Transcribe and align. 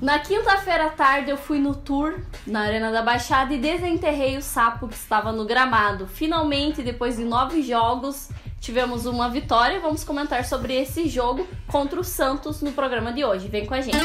Na 0.00 0.20
quinta-feira 0.20 0.86
à 0.86 0.90
tarde 0.90 1.30
eu 1.30 1.36
fui 1.36 1.58
no 1.58 1.74
tour 1.74 2.20
na 2.46 2.60
Arena 2.60 2.92
da 2.92 3.02
Baixada 3.02 3.52
e 3.52 3.58
desenterrei 3.58 4.36
o 4.36 4.42
sapo 4.42 4.86
que 4.86 4.94
estava 4.94 5.32
no 5.32 5.44
gramado. 5.44 6.06
Finalmente, 6.06 6.82
depois 6.82 7.16
de 7.16 7.24
nove 7.24 7.62
jogos, 7.62 8.28
tivemos 8.60 9.06
uma 9.06 9.28
vitória. 9.28 9.80
Vamos 9.80 10.04
comentar 10.04 10.44
sobre 10.44 10.74
esse 10.74 11.08
jogo 11.08 11.48
contra 11.66 11.98
o 11.98 12.04
Santos 12.04 12.62
no 12.62 12.70
programa 12.70 13.12
de 13.12 13.24
hoje. 13.24 13.48
Vem 13.48 13.66
com 13.66 13.74
a 13.74 13.80
gente. 13.80 13.98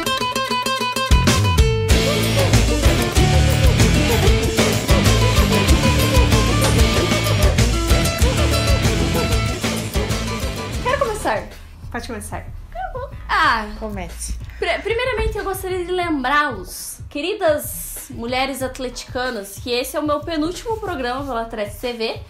Quero 10.83 10.99
começar. 10.99 11.47
Pode 11.91 12.07
começar. 12.07 12.62
Comece. 13.79 14.33
Pr- 14.59 14.81
Primeiramente, 14.81 15.37
eu 15.37 15.43
gostaria 15.43 15.83
de 15.83 15.91
lembrá-los, 15.91 16.99
queridas 17.09 18.07
mulheres 18.11 18.61
atleticanas, 18.61 19.59
que 19.59 19.71
esse 19.71 19.95
é 19.95 19.99
o 19.99 20.03
meu 20.03 20.19
penúltimo 20.19 20.77
programa 20.77 21.25
pela 21.25 21.41
Atlético 21.41 21.81
TV 21.81 22.21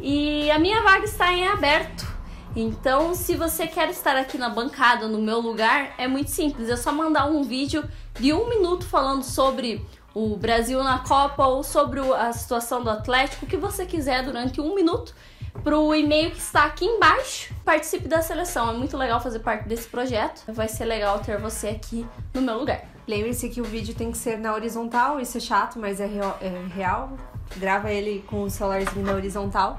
e 0.00 0.50
a 0.50 0.58
minha 0.58 0.82
vaga 0.82 1.04
está 1.04 1.32
em 1.32 1.46
aberto. 1.46 2.06
Então, 2.54 3.14
se 3.14 3.34
você 3.34 3.66
quer 3.66 3.88
estar 3.90 4.14
aqui 4.16 4.36
na 4.36 4.48
bancada, 4.50 5.08
no 5.08 5.18
meu 5.18 5.40
lugar, 5.40 5.94
é 5.96 6.06
muito 6.06 6.30
simples. 6.30 6.68
É 6.68 6.76
só 6.76 6.92
mandar 6.92 7.26
um 7.26 7.42
vídeo 7.42 7.82
de 8.20 8.32
um 8.32 8.48
minuto 8.48 8.84
falando 8.86 9.22
sobre 9.22 9.84
o 10.14 10.36
Brasil 10.36 10.82
na 10.84 10.98
Copa 10.98 11.46
ou 11.46 11.62
sobre 11.62 12.00
a 12.00 12.30
situação 12.32 12.82
do 12.82 12.90
Atlético, 12.90 13.46
o 13.46 13.48
que 13.48 13.56
você 13.56 13.86
quiser 13.86 14.22
durante 14.22 14.60
um 14.60 14.74
minuto, 14.74 15.14
pro 15.62 15.94
e-mail 15.94 16.30
que 16.30 16.38
está 16.38 16.64
aqui 16.64 16.84
embaixo. 16.84 17.54
Participe 17.64 18.08
da 18.08 18.22
seleção. 18.22 18.70
É 18.70 18.72
muito 18.72 18.96
legal 18.96 19.20
fazer 19.20 19.40
parte 19.40 19.68
desse 19.68 19.88
projeto. 19.88 20.52
Vai 20.52 20.68
ser 20.68 20.84
legal 20.84 21.20
ter 21.20 21.38
você 21.38 21.68
aqui 21.68 22.06
no 22.34 22.42
meu 22.42 22.58
lugar. 22.58 22.84
Lembre-se 23.06 23.48
que 23.48 23.60
o 23.60 23.64
vídeo 23.64 23.94
tem 23.94 24.12
que 24.12 24.18
ser 24.18 24.38
na 24.38 24.54
horizontal, 24.54 25.20
isso 25.20 25.36
é 25.36 25.40
chato, 25.40 25.78
mas 25.78 26.00
é 26.00 26.06
real. 26.06 26.38
é 26.40 26.48
real. 26.74 27.16
Grava 27.56 27.90
ele 27.90 28.24
com 28.28 28.44
o 28.44 28.50
celularzinho 28.50 29.04
na 29.04 29.12
horizontal, 29.12 29.78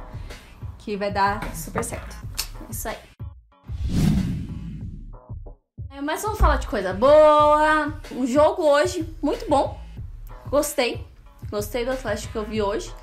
que 0.78 0.96
vai 0.96 1.12
dar 1.12 1.42
super 1.56 1.84
certo. 1.84 2.16
Isso 2.70 2.88
aí. 2.88 2.98
É, 5.90 6.02
mas 6.02 6.22
vamos 6.22 6.38
falar 6.38 6.58
de 6.58 6.68
coisa 6.68 6.94
boa. 6.94 7.94
Um 8.12 8.28
jogo 8.28 8.64
hoje 8.64 9.16
muito 9.22 9.50
bom. 9.50 9.80
Gostei. 10.50 11.06
Gostei 11.50 11.86
do 11.86 11.92
Atlético 11.92 12.32
que 12.32 12.38
eu 12.38 12.46
vi 12.46 12.62
hoje. 12.62 12.94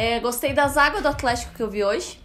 É, 0.00 0.18
gostei 0.20 0.52
das 0.52 0.76
águas 0.76 1.02
do 1.02 1.08
Atlético 1.08 1.54
que 1.54 1.62
eu 1.62 1.68
vi 1.70 1.84
hoje. 1.84 2.18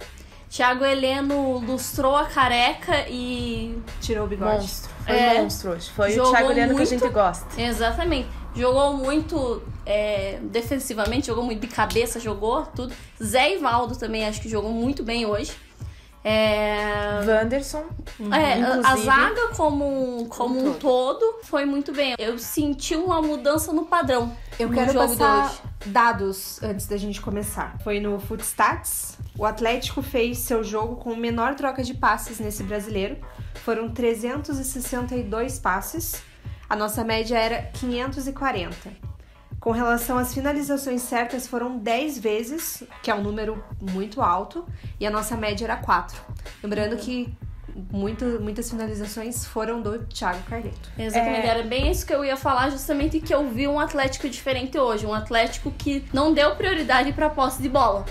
Thiago 0.50 0.86
Heleno 0.86 1.58
lustrou 1.60 2.16
a 2.16 2.26
careca 2.26 3.06
e 3.10 3.78
Tirou 4.00 4.26
o 4.26 4.28
bigode. 4.30 4.62
Monstro. 4.62 4.92
Foi 5.06 5.16
É. 5.16 5.42
monstro 5.42 5.72
hoje. 5.72 5.90
Foi 5.92 6.18
o 6.18 6.30
Thiago 6.32 6.52
Heleno 6.52 6.68
que 6.76 6.82
a 6.84 6.86
muito. 6.86 6.90
gente 6.90 7.10
gosta. 7.10 7.62
Exatamente. 7.62 8.30
Jogou 8.56 8.94
muito 8.94 9.62
é, 9.86 10.40
defensivamente, 10.44 11.28
jogou 11.28 11.44
muito 11.44 11.60
de 11.60 11.68
cabeça, 11.68 12.18
jogou 12.20 12.66
tudo. 12.68 12.94
Zé 13.22 13.56
Ivaldo 13.56 13.98
também 13.98 14.26
acho 14.26 14.40
que 14.42 14.48
jogou 14.48 14.72
muito 14.72 15.04
bem 15.04 15.26
hoje. 15.26 15.52
É, 16.28 17.22
Wanderson. 17.24 17.86
é, 18.34 18.54
a- 18.64 18.96
zaga 18.98 19.50
como, 19.56 20.26
como 20.28 20.70
um 20.70 20.74
todo 20.74 21.40
foi 21.44 21.66
muito 21.66 21.92
bem. 21.94 22.16
Eu 22.18 22.40
senti 22.40 22.96
uma 22.96 23.22
mudança 23.22 23.72
no 23.72 23.86
padrão. 23.86 24.36
Eu 24.58 24.70
no 24.70 24.74
quero 24.74 24.92
jogo 24.92 25.08
passar 25.16 25.44
de 25.44 25.52
hoje. 25.52 25.62
dados 25.86 26.64
antes 26.64 26.88
da 26.88 26.98
gente 26.98 27.22
começar. 27.22 27.78
Foi 27.84 28.00
no 28.00 28.20
Footstats. 28.20 29.20
O 29.38 29.46
Atlético 29.46 30.02
fez 30.02 30.40
seu 30.40 30.64
jogo 30.64 30.96
com 30.96 31.16
menor 31.16 31.54
troca 31.54 31.84
de 31.84 31.94
passes 31.94 32.40
nesse 32.40 32.64
brasileiro. 32.64 33.18
Foram 33.64 33.90
362 33.90 35.60
passes. 35.60 36.24
A 36.68 36.76
nossa 36.76 37.04
média 37.04 37.38
era 37.38 37.62
540. 37.74 39.05
Com 39.66 39.72
relação 39.72 40.20
às 40.20 40.32
finalizações 40.32 41.02
certas, 41.02 41.48
foram 41.48 41.80
10 41.80 42.20
vezes, 42.20 42.84
que 43.02 43.10
é 43.10 43.16
um 43.16 43.24
número 43.24 43.64
muito 43.82 44.22
alto, 44.22 44.64
e 45.00 45.08
a 45.08 45.10
nossa 45.10 45.36
média 45.36 45.66
era 45.66 45.76
4. 45.76 46.22
Lembrando 46.62 46.96
que 46.98 47.34
muito, 47.92 48.24
muitas 48.40 48.70
finalizações 48.70 49.44
foram 49.44 49.82
do 49.82 50.06
Thiago 50.06 50.44
Carleto. 50.44 50.92
Exatamente, 50.96 51.48
É. 51.48 51.50
era 51.50 51.64
bem 51.64 51.90
isso 51.90 52.06
que 52.06 52.14
eu 52.14 52.24
ia 52.24 52.38
falar, 52.38 52.70
justamente 52.70 53.20
que 53.20 53.34
eu 53.34 53.50
vi 53.50 53.68
um 53.68 53.80
Atlético 53.80 54.30
diferente 54.30 54.78
hoje. 54.78 55.04
Um 55.04 55.16
Atlético 55.16 55.72
que 55.72 56.06
não 56.14 56.32
deu 56.32 56.56
prioridade 56.56 57.12
para 57.12 57.28
posse 57.28 57.60
de 57.60 57.68
bola. 57.68 58.06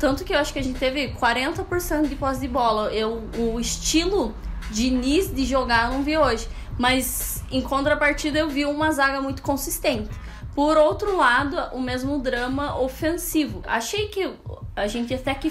Tanto 0.00 0.24
que 0.24 0.32
eu 0.32 0.38
acho 0.38 0.54
que 0.54 0.58
a 0.58 0.62
gente 0.62 0.78
teve 0.78 1.12
40% 1.12 2.08
de 2.08 2.16
posse 2.16 2.40
de 2.40 2.48
bola. 2.48 2.90
Eu, 2.94 3.28
o 3.36 3.60
estilo 3.60 4.34
Diniz 4.70 5.30
de 5.30 5.44
jogar 5.44 5.88
eu 5.88 5.98
não 5.98 6.02
vi 6.02 6.16
hoje. 6.16 6.48
Mas 6.78 7.44
em 7.50 7.60
contrapartida 7.60 8.38
eu 8.38 8.48
vi 8.48 8.64
uma 8.64 8.90
zaga 8.90 9.20
muito 9.20 9.42
consistente. 9.42 10.08
Por 10.54 10.76
outro 10.76 11.16
lado, 11.16 11.56
o 11.72 11.80
mesmo 11.80 12.18
drama 12.18 12.78
ofensivo. 12.78 13.62
Achei 13.66 14.08
que 14.08 14.32
a 14.76 14.86
gente 14.86 15.12
até 15.12 15.34
que 15.34 15.50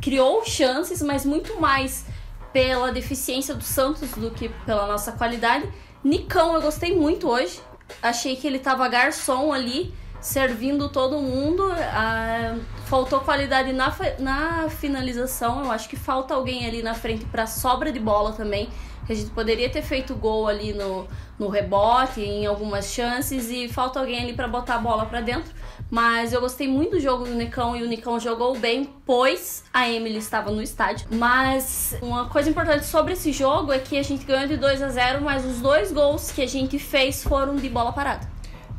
criou 0.00 0.44
chances, 0.44 1.02
mas 1.02 1.24
muito 1.24 1.60
mais 1.60 2.06
pela 2.52 2.92
deficiência 2.92 3.54
do 3.54 3.64
Santos 3.64 4.10
do 4.12 4.30
que 4.30 4.48
pela 4.64 4.86
nossa 4.86 5.12
qualidade. 5.12 5.68
Nicão, 6.02 6.54
eu 6.54 6.62
gostei 6.62 6.96
muito 6.96 7.28
hoje. 7.28 7.60
Achei 8.02 8.36
que 8.36 8.46
ele 8.46 8.58
tava 8.58 8.88
garçom 8.88 9.52
ali, 9.52 9.92
servindo 10.20 10.88
todo 10.88 11.18
mundo. 11.18 11.68
Ah, 11.72 12.56
faltou 12.86 13.20
qualidade 13.20 13.72
na, 13.72 13.94
na 14.18 14.68
finalização. 14.68 15.64
Eu 15.64 15.70
acho 15.72 15.88
que 15.88 15.96
falta 15.96 16.34
alguém 16.34 16.66
ali 16.66 16.82
na 16.82 16.94
frente 16.94 17.24
para 17.24 17.46
sobra 17.46 17.90
de 17.90 17.98
bola 17.98 18.32
também. 18.32 18.68
A 19.08 19.14
gente 19.14 19.30
poderia 19.30 19.68
ter 19.70 19.82
feito 19.82 20.14
gol 20.14 20.48
ali 20.48 20.72
no, 20.72 21.06
no 21.38 21.48
rebote, 21.48 22.20
em 22.20 22.46
algumas 22.46 22.92
chances, 22.92 23.50
e 23.50 23.68
falta 23.68 24.00
alguém 24.00 24.20
ali 24.20 24.32
para 24.32 24.48
botar 24.48 24.76
a 24.76 24.78
bola 24.78 25.06
para 25.06 25.20
dentro. 25.20 25.52
Mas 25.90 26.32
eu 26.32 26.40
gostei 26.40 26.66
muito 26.66 26.92
do 26.92 27.00
jogo 27.00 27.24
do 27.24 27.34
Nicão 27.34 27.76
e 27.76 27.82
o 27.82 27.88
Nicão 27.88 28.18
jogou 28.18 28.58
bem, 28.58 28.88
pois 29.04 29.64
a 29.72 29.88
Emily 29.88 30.18
estava 30.18 30.50
no 30.50 30.60
estádio. 30.60 31.06
Mas 31.10 31.96
uma 32.02 32.28
coisa 32.28 32.50
importante 32.50 32.84
sobre 32.84 33.12
esse 33.12 33.32
jogo 33.32 33.72
é 33.72 33.78
que 33.78 33.96
a 33.96 34.02
gente 34.02 34.24
ganhou 34.24 34.48
de 34.48 34.56
2 34.56 34.82
a 34.82 34.88
0 34.88 35.22
mas 35.22 35.44
os 35.44 35.60
dois 35.60 35.92
gols 35.92 36.30
que 36.32 36.42
a 36.42 36.48
gente 36.48 36.78
fez 36.78 37.22
foram 37.22 37.56
de 37.56 37.68
bola 37.68 37.92
parada. 37.92 38.28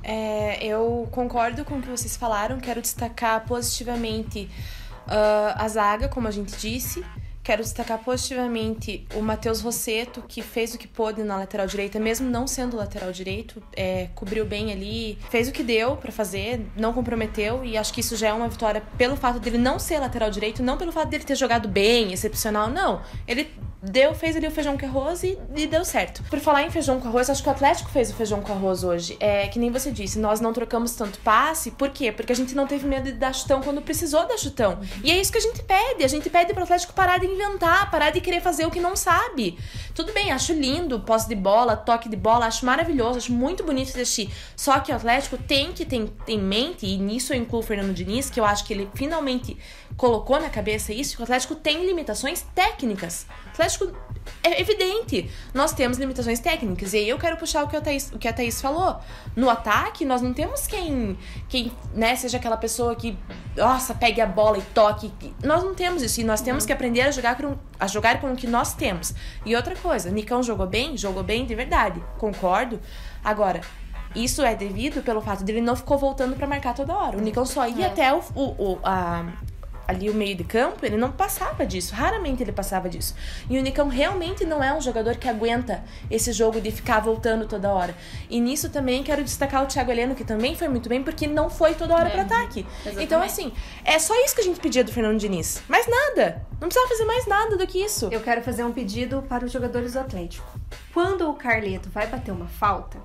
É, 0.03 0.65
eu 0.65 1.07
concordo 1.11 1.65
com 1.65 1.77
o 1.77 1.81
que 1.81 1.89
vocês 1.89 2.15
falaram. 2.15 2.59
Quero 2.59 2.81
destacar 2.81 3.45
positivamente 3.45 4.49
ah, 5.07 5.55
a 5.57 5.67
zaga, 5.67 6.07
como 6.07 6.27
a 6.27 6.31
gente 6.31 6.55
disse. 6.57 7.03
Quero 7.47 7.63
destacar 7.63 7.99
positivamente 7.99 9.07
o 9.15 9.21
Matheus 9.21 9.61
Rosseto, 9.61 10.21
que 10.27 10.41
fez 10.41 10.73
o 10.73 10.77
que 10.77 10.85
pôde 10.85 11.23
na 11.23 11.37
lateral 11.37 11.65
direita, 11.65 11.97
mesmo 11.97 12.29
não 12.29 12.45
sendo 12.45 12.75
lateral 12.75 13.09
direito, 13.13 13.63
é, 13.73 14.09
cobriu 14.13 14.45
bem 14.45 14.69
ali, 14.69 15.17
fez 15.29 15.47
o 15.47 15.53
que 15.53 15.63
deu 15.63 15.95
pra 15.95 16.11
fazer, 16.11 16.67
não 16.75 16.91
comprometeu, 16.91 17.63
e 17.63 17.77
acho 17.77 17.93
que 17.93 18.01
isso 18.01 18.17
já 18.17 18.27
é 18.27 18.33
uma 18.33 18.49
vitória 18.49 18.83
pelo 18.97 19.15
fato 19.15 19.39
dele 19.39 19.57
não 19.57 19.79
ser 19.79 19.97
lateral 19.97 20.29
direito, 20.29 20.61
não 20.61 20.77
pelo 20.77 20.91
fato 20.91 21.07
dele 21.07 21.23
ter 21.23 21.37
jogado 21.37 21.69
bem, 21.69 22.11
excepcional, 22.11 22.69
não. 22.69 23.01
Ele 23.25 23.49
deu, 23.81 24.13
fez 24.13 24.35
ali 24.35 24.47
o 24.47 24.51
feijão 24.51 24.77
com 24.77 24.85
arroz 24.85 25.23
e, 25.23 25.37
e 25.55 25.67
deu 25.67 25.85
certo. 25.85 26.23
Por 26.29 26.39
falar 26.39 26.63
em 26.63 26.71
feijão 26.71 26.99
com 26.99 27.07
arroz, 27.07 27.29
acho 27.29 27.43
que 27.43 27.49
o 27.49 27.51
Atlético 27.51 27.89
fez 27.89 28.09
o 28.09 28.13
feijão 28.13 28.41
com 28.41 28.51
arroz 28.53 28.83
hoje. 28.83 29.17
É 29.19 29.47
que 29.47 29.59
nem 29.59 29.71
você 29.71 29.91
disse, 29.91 30.19
nós 30.19 30.39
não 30.39 30.53
trocamos 30.53 30.93
tanto 30.93 31.19
passe, 31.19 31.71
por 31.71 31.89
quê? 31.89 32.11
Porque 32.11 32.31
a 32.31 32.35
gente 32.35 32.55
não 32.55 32.65
teve 32.67 32.87
medo 32.87 33.05
de 33.05 33.13
dar 33.13 33.33
chutão 33.33 33.61
quando 33.61 33.81
precisou 33.81 34.27
dar 34.27 34.37
chutão. 34.37 34.79
E 35.03 35.11
é 35.11 35.19
isso 35.19 35.31
que 35.31 35.37
a 35.37 35.41
gente 35.41 35.61
pede. 35.63 36.03
A 36.03 36.07
gente 36.07 36.29
pede 36.29 36.53
pro 36.53 36.63
Atlético 36.63 36.93
parar 36.93 37.19
de 37.19 37.27
inventar, 37.27 37.89
parar 37.91 38.09
de 38.09 38.21
querer 38.21 38.41
fazer 38.41 38.65
o 38.65 38.71
que 38.71 38.79
não 38.79 38.95
sabe. 38.95 39.57
Tudo 39.93 40.13
bem, 40.13 40.31
acho 40.31 40.53
lindo, 40.53 40.99
posse 40.99 41.27
de 41.27 41.35
bola, 41.35 41.75
toque 41.75 42.09
de 42.09 42.15
bola, 42.15 42.45
acho 42.45 42.65
maravilhoso, 42.65 43.17
acho 43.17 43.31
muito 43.31 43.63
bonito 43.63 43.89
assistir. 43.89 44.31
Só 44.55 44.79
que 44.79 44.91
o 44.91 44.95
Atlético 44.95 45.37
tem 45.37 45.71
que 45.71 45.85
ter 45.85 46.07
em 46.27 46.39
mente, 46.39 46.85
e 46.85 46.97
nisso 46.97 47.33
eu 47.33 47.37
incluo 47.37 47.61
o 47.61 47.63
Fernando 47.63 47.93
Diniz, 47.93 48.29
que 48.29 48.39
eu 48.39 48.45
acho 48.45 48.65
que 48.65 48.73
ele 48.73 48.89
finalmente 48.93 49.57
colocou 49.95 50.39
na 50.39 50.49
cabeça 50.49 50.93
isso, 50.93 51.15
que 51.15 51.21
o 51.21 51.23
Atlético 51.23 51.55
tem 51.55 51.85
limitações 51.85 52.45
técnicas. 52.53 53.25
O 53.47 53.49
Atlético 53.67 53.91
é 54.43 54.61
evidente. 54.61 55.29
Nós 55.53 55.73
temos 55.73 55.97
limitações 55.97 56.39
técnicas. 56.39 56.93
E 56.93 56.97
aí 56.97 57.09
eu 57.09 57.17
quero 57.17 57.37
puxar 57.37 57.63
o 57.63 57.67
que 57.67 57.75
a 57.75 57.81
Thaís, 57.81 58.11
o 58.13 58.17
que 58.17 58.27
a 58.27 58.33
Thaís 58.33 58.61
falou. 58.61 58.97
No 59.35 59.49
ataque, 59.49 60.05
nós 60.05 60.21
não 60.21 60.33
temos 60.33 60.65
quem, 60.67 61.17
quem 61.49 61.71
né, 61.93 62.15
seja 62.15 62.37
aquela 62.37 62.57
pessoa 62.57 62.95
que, 62.95 63.17
nossa, 63.55 63.93
pegue 63.93 64.21
a 64.21 64.25
bola 64.25 64.57
e 64.57 64.61
toque. 64.61 65.11
Nós 65.43 65.63
não 65.63 65.73
temos 65.75 66.01
isso. 66.01 66.21
E 66.21 66.23
nós 66.23 66.41
temos 66.41 66.65
que 66.65 66.73
aprender 66.73 67.01
a 67.01 67.11
jogar, 67.11 67.35
com, 67.35 67.57
a 67.79 67.87
jogar 67.87 68.19
com 68.21 68.31
o 68.31 68.35
que 68.35 68.47
nós 68.47 68.73
temos. 68.73 69.13
E 69.45 69.55
outra 69.55 69.75
coisa, 69.75 70.09
Nicão 70.09 70.41
jogou 70.41 70.67
bem? 70.67 70.97
Jogou 70.97 71.23
bem 71.23 71.45
de 71.45 71.53
verdade. 71.55 72.01
Concordo. 72.17 72.79
Agora, 73.23 73.61
isso 74.15 74.41
é 74.43 74.55
devido 74.55 75.03
pelo 75.03 75.21
fato 75.21 75.43
de 75.43 75.51
ele 75.51 75.61
não 75.61 75.75
ficou 75.75 75.97
voltando 75.97 76.35
pra 76.35 76.47
marcar 76.47 76.73
toda 76.73 76.93
hora. 76.95 77.17
O 77.17 77.21
Nicão 77.21 77.45
só 77.45 77.67
ia 77.67 77.85
É. 77.85 77.89
até 77.89 78.13
o, 78.13 78.19
o, 78.35 78.43
o- 78.73 78.79
a, 78.83 79.25
ali 79.87 80.09
o 80.09 80.13
meio 80.13 80.35
de 80.35 80.43
campo, 80.43 80.85
ele 80.85 80.97
não 80.97 81.11
passava 81.11 81.65
disso. 81.65 81.95
Raramente 81.95 82.43
ele 82.43 82.51
passava 82.51 82.89
disso. 82.89 83.15
E 83.49 83.57
o 83.57 83.61
Nicão 83.61 83.87
realmente 83.87 84.43
não 84.45 84.63
é 84.63 84.73
um 84.73 84.81
jogador 84.81 85.15
que 85.15 85.27
aguenta 85.29 85.83
esse 86.11 86.31
jogo 86.33 86.59
de 86.59 86.71
ficar 86.71 86.99
voltando 86.99 87.45
toda 87.47 87.71
hora. 87.71 87.95
E 88.29 88.39
nisso 88.39 88.69
também 88.69 89.01
quero 89.03 89.23
destacar 89.23 89.63
o 89.63 89.67
Thiago 89.67 89.89
Heleno, 89.91 90.13
que 90.15 90.23
também 90.23 90.55
foi 90.55 90.67
muito 90.67 90.89
bem, 90.89 91.01
porque 91.01 91.25
não 91.27 91.49
foi 91.49 91.73
toda 91.75 91.95
hora 91.95 92.09
É, 92.09 92.11
pro 92.11 92.21
ataque. 92.21 92.65
exatamente. 92.81 93.03
Então, 93.03 93.21
assim, 93.21 93.53
é 93.85 93.97
só 93.97 94.13
isso 94.25 94.35
que 94.35 94.41
a 94.41 94.43
gente 94.43 94.59
pedia 94.59 94.83
do 94.83 94.91
Fernando 94.91 95.17
Diniz. 95.19 95.61
Mais 95.67 95.87
nada. 95.87 96.45
Não 96.59 96.67
precisava 96.67 96.89
fazer 96.89 97.05
mais 97.05 97.25
nada 97.25 97.55
do 97.57 97.65
que 97.65 97.79
isso. 97.83 98.09
Eu 98.11 98.19
quero 98.21 98.41
fazer 98.41 98.63
um 98.63 98.71
pedido 98.71 99.23
para 99.29 99.45
os 99.45 99.51
jogadores 99.51 99.93
do 99.93 99.99
Atlético. 99.99 100.45
Quando 100.93 101.29
o 101.29 101.33
Carleto 101.35 101.89
vai 101.89 102.07
bater 102.07 102.31
uma 102.31 102.47
falta, 102.47 102.97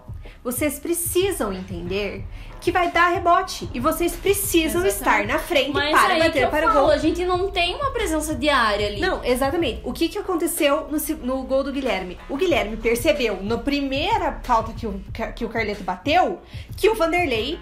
vocês 0.42 0.78
precisam 0.78 1.52
entender 1.52 2.24
que 2.60 2.70
vai 2.70 2.90
dar 2.90 3.08
rebote. 3.08 3.68
E 3.74 3.80
vocês 3.80 4.14
precisam 4.14 4.86
estar 4.86 5.26
na 5.26 5.38
frente 5.38 5.72
Mas 5.72 6.00
para 6.00 6.18
bater 6.18 6.48
para 6.48 6.68
o 6.68 6.72
falo, 6.72 6.86
gol. 6.86 6.90
a 6.90 6.98
gente 6.98 7.24
não 7.24 7.50
tem 7.50 7.74
uma 7.74 7.90
presença 7.90 8.34
diária 8.34 8.86
ali. 8.86 9.00
Não, 9.00 9.22
exatamente. 9.24 9.80
O 9.84 9.92
que, 9.92 10.08
que 10.08 10.18
aconteceu 10.18 10.88
no, 10.88 11.16
no 11.26 11.42
gol 11.42 11.64
do 11.64 11.72
Guilherme? 11.72 12.18
O 12.28 12.36
Guilherme 12.36 12.76
percebeu, 12.76 13.42
na 13.42 13.58
primeira 13.58 14.40
falta 14.42 14.72
que 14.72 14.86
o, 14.86 15.02
que 15.34 15.44
o 15.44 15.48
Carleto 15.48 15.82
bateu, 15.82 16.40
que 16.76 16.88
o 16.88 16.94
Vanderlei 16.94 17.58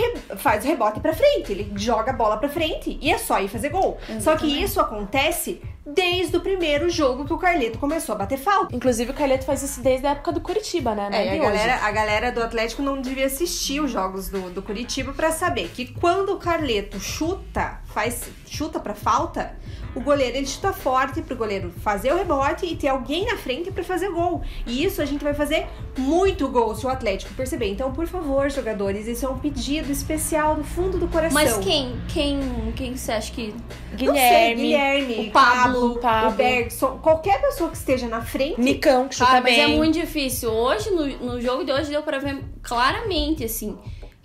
re- 0.00 0.36
faz 0.36 0.64
o 0.64 0.68
rebote 0.68 1.00
pra 1.00 1.12
frente. 1.12 1.50
Ele 1.52 1.72
joga 1.76 2.10
a 2.10 2.14
bola 2.14 2.36
pra 2.36 2.48
frente 2.48 2.98
e 3.00 3.10
é 3.10 3.18
só 3.18 3.40
ir 3.40 3.48
fazer 3.48 3.70
gol. 3.70 3.98
Só 4.06 4.12
que 4.36 4.46
Exatamente. 4.46 4.62
isso 4.62 4.80
acontece 4.80 5.60
desde 5.88 6.36
o 6.36 6.40
primeiro 6.40 6.90
jogo 6.90 7.24
que 7.24 7.32
o 7.32 7.38
Carleto 7.38 7.78
começou 7.78 8.14
a 8.14 8.18
bater 8.18 8.36
falta. 8.38 8.74
Inclusive, 8.74 9.12
o 9.12 9.14
Carleto 9.14 9.44
faz 9.44 9.62
isso 9.62 9.80
desde 9.80 10.04
a 10.04 10.10
época 10.10 10.32
do 10.32 10.40
Curitiba, 10.40 10.94
né? 10.96 11.08
Não 11.08 11.16
É, 11.16 11.22
de 11.30 11.38
a 11.38 11.42
galera, 11.42 11.74
a 11.76 11.90
galera 11.92 12.32
do 12.32 12.42
Atlético 12.42 12.82
não 12.82 13.00
devia 13.00 13.26
assistir 13.26 13.80
os 13.80 13.90
jogos 13.92 14.28
do, 14.28 14.50
do 14.50 14.60
Curitiba 14.62 15.12
pra 15.12 15.30
saber 15.30 15.68
que 15.72 15.86
quando 15.94 16.30
o 16.34 16.38
Carleto 16.38 16.98
chuta, 16.98 17.80
faz 17.86 18.24
chuta 18.48 18.80
pra 18.80 18.94
falta, 18.94 19.54
o 19.96 20.00
goleiro 20.00 20.36
ele 20.36 20.46
chuta 20.46 20.74
forte 20.74 21.22
pro 21.22 21.34
goleiro 21.34 21.72
fazer 21.82 22.12
o 22.12 22.16
rebote 22.16 22.66
e 22.66 22.76
ter 22.76 22.88
alguém 22.88 23.24
na 23.24 23.36
frente 23.36 23.70
pra 23.70 23.82
fazer 23.82 24.10
gol. 24.10 24.42
E 24.66 24.84
isso 24.84 25.00
a 25.00 25.06
gente 25.06 25.24
vai 25.24 25.32
fazer 25.32 25.66
muito 25.96 26.46
gol 26.48 26.74
se 26.74 26.84
o 26.84 26.88
Atlético 26.90 27.32
perceber. 27.32 27.70
Então, 27.70 27.90
por 27.92 28.06
favor, 28.06 28.50
jogadores, 28.50 29.06
isso 29.06 29.24
é 29.24 29.28
um 29.28 29.38
pedido 29.38 29.90
especial 29.90 30.54
do 30.54 30.62
fundo 30.62 30.98
do 30.98 31.08
coração. 31.08 31.32
Mas 31.42 31.56
quem, 31.58 31.96
quem, 32.08 32.40
quem 32.76 32.94
você 32.94 33.12
acha 33.12 33.32
que 33.32 33.54
Não 33.92 34.14
sei, 34.14 34.54
Guilherme, 34.54 34.62
Guilherme, 34.62 35.28
o 35.28 35.30
Pablo, 35.32 35.98
Pablo. 35.98 36.30
o 36.30 36.34
Bergson, 36.34 36.98
qualquer 36.98 37.40
pessoa 37.40 37.70
que 37.70 37.76
esteja 37.78 38.06
na 38.06 38.20
frente. 38.20 38.60
Nicão, 38.60 39.08
que 39.08 39.14
chuta 39.14 39.32
mas 39.32 39.44
bem. 39.44 39.60
é 39.60 39.68
muito 39.68 39.94
difícil. 39.98 40.50
Hoje, 40.50 40.90
no, 40.90 41.06
no 41.06 41.40
jogo 41.40 41.64
de 41.64 41.72
hoje, 41.72 41.88
deu 41.88 42.02
pra 42.02 42.18
ver 42.18 42.44
claramente, 42.62 43.44
assim, 43.44 43.78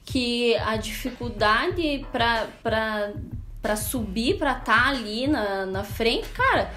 que 0.04 0.54
a 0.58 0.76
dificuldade 0.76 2.06
pra, 2.12 2.48
pra, 3.62 3.72
pra 3.72 3.76
subir, 3.76 4.38
pra 4.38 4.54
estar 4.58 4.90
ali 4.90 5.28
na, 5.28 5.66
na 5.66 5.84
frente, 5.84 6.28
cara, 6.30 6.72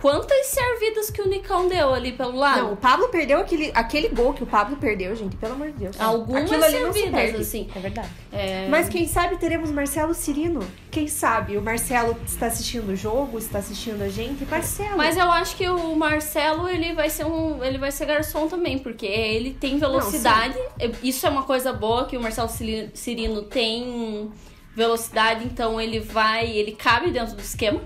quantas 0.00 0.46
servidas 0.46 1.10
que 1.10 1.20
o 1.20 1.28
Nicão 1.28 1.68
deu 1.68 1.92
ali 1.92 2.12
pelo 2.12 2.36
lado? 2.36 2.62
Não, 2.62 2.72
o 2.72 2.76
Pablo 2.76 3.08
perdeu 3.08 3.40
aquele, 3.40 3.70
aquele 3.74 4.08
gol 4.08 4.32
que 4.32 4.42
o 4.42 4.46
Pablo 4.46 4.76
perdeu, 4.76 5.14
gente, 5.14 5.36
pelo 5.36 5.54
amor 5.54 5.68
de 5.68 5.78
Deus. 5.78 6.00
Algumas 6.00 6.50
não 6.50 6.62
se 6.62 6.70
servidas, 6.70 7.10
perde. 7.10 7.36
assim. 7.38 7.68
É 7.74 7.78
verdade. 7.80 8.08
É, 8.32 8.68
Mas 8.68 8.88
quem 8.88 9.06
sabe 9.06 9.36
teremos 9.36 9.70
Marcelo 9.70 10.14
Cirino. 10.14 10.60
Quem 10.90 11.08
sabe? 11.08 11.56
O 11.56 11.62
Marcelo 11.62 12.16
está 12.26 12.46
assistindo 12.46 12.90
o 12.90 12.96
jogo, 12.96 13.38
está 13.38 13.58
assistindo 13.58 14.02
a 14.02 14.08
gente. 14.08 14.44
Marcelo. 14.46 14.96
Mas 14.96 15.16
eu 15.16 15.30
acho 15.30 15.56
que 15.56 15.68
o 15.68 15.94
Marcelo, 15.96 16.68
ele 16.68 16.92
vai 16.94 17.10
ser 17.10 17.26
um. 17.26 17.62
Ele 17.62 17.78
vai 17.78 17.92
ser 17.92 18.06
garçom 18.06 18.48
também, 18.48 18.78
porque 18.78 19.06
ele 19.06 19.52
tem 19.52 19.78
velocidade. 19.78 20.58
Isso 21.02 21.26
é 21.26 21.30
uma 21.30 21.42
coisa 21.42 21.72
boa 21.72 22.06
que 22.06 22.16
o 22.16 22.22
Marcelo 22.22 22.48
Cirino 22.48 23.42
tem 23.42 24.30
velocidade, 24.78 25.44
então 25.44 25.78
ele 25.80 26.00
vai. 26.00 26.48
ele 26.50 26.72
cabe 26.72 27.10
dentro 27.10 27.34
do 27.34 27.42
esquema. 27.42 27.80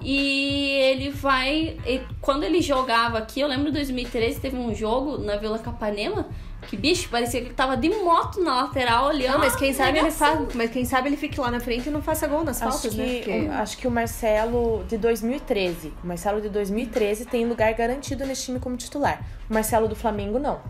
E 0.00 0.74
ele 0.80 1.10
vai. 1.10 1.76
e 1.84 2.00
quando 2.20 2.44
ele 2.44 2.62
jogava 2.62 3.18
aqui, 3.18 3.40
eu 3.40 3.48
lembro 3.48 3.70
em 3.70 3.72
2013, 3.72 4.38
teve 4.38 4.56
um 4.56 4.72
jogo 4.74 5.18
na 5.18 5.36
Vila 5.36 5.58
Capanema. 5.58 6.26
Que 6.68 6.76
bicho, 6.76 7.08
parecia 7.08 7.40
que 7.40 7.46
ele 7.46 7.54
tava 7.54 7.76
de 7.76 7.88
moto 7.88 8.40
na 8.42 8.62
lateral 8.62 9.06
olhando. 9.06 9.34
Não, 9.34 9.38
mas 9.38 9.56
quem 9.56 9.72
sabe 9.72 9.98
ele 9.98 10.10
faz. 10.10 10.54
Mas 10.54 10.70
quem 10.70 10.84
sabe 10.84 11.08
ele 11.08 11.16
fique 11.16 11.40
lá 11.40 11.50
na 11.50 11.60
frente 11.60 11.88
e 11.88 11.90
não 11.90 12.02
faça 12.02 12.26
gol 12.26 12.44
nas 12.44 12.60
Acho 12.60 12.70
faltas, 12.72 12.94
que, 12.94 12.98
né? 13.00 13.18
Porque- 13.18 13.48
acho 13.52 13.78
que 13.78 13.86
o 13.88 13.90
Marcelo 13.90 14.84
de 14.88 14.98
2013. 14.98 15.92
O 16.02 16.06
Marcelo 16.06 16.40
de 16.40 16.48
2013 16.48 17.24
tem 17.26 17.46
lugar 17.46 17.72
garantido 17.74 18.26
nesse 18.26 18.44
time 18.46 18.58
como 18.60 18.76
titular. 18.76 19.24
O 19.48 19.54
Marcelo 19.54 19.88
do 19.88 19.94
Flamengo, 19.96 20.38
não. 20.38 20.60